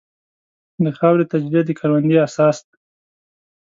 د 0.83 0.85
خاورې 0.97 1.25
تجزیه 1.31 1.61
د 1.65 1.69
کروندې 1.79 2.17
اساس 2.27 2.57
دی. 2.67 2.75